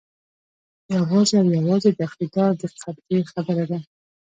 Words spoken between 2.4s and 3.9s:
د قبضې خبره ده.